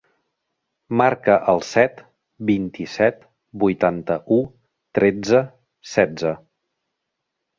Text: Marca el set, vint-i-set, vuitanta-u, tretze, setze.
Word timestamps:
Marca 0.99 1.33
el 1.51 1.59
set, 1.71 1.99
vint-i-set, 2.51 3.21
vuitanta-u, 3.65 4.39
tretze, 5.01 5.43
setze. 5.93 6.33